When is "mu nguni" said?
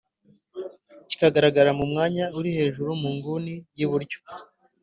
3.01-3.55